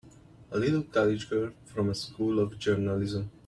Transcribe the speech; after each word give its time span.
A 0.49 0.57
little 0.57 0.81
college 0.81 1.29
girl 1.29 1.51
from 1.67 1.87
a 1.87 1.93
School 1.93 2.39
of 2.39 2.57
Journalism! 2.57 3.29